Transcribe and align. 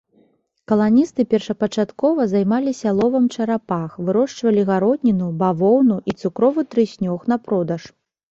Каланісты 0.69 1.21
першапачаткова 1.33 2.25
займаліся 2.33 2.93
ловам 3.01 3.27
чарапах, 3.35 3.89
вырошчвалі 4.07 4.61
гародніну, 4.71 5.27
бавоўну 5.41 5.97
і 6.13 6.15
цукровы 6.23 6.61
трыснёг 6.75 7.19
на 7.33 7.37
продаж. 7.47 7.83